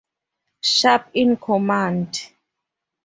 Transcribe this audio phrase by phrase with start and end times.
[0.63, 2.31] Sharp in command.